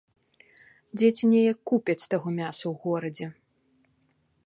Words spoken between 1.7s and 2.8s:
купяць таго мяса ў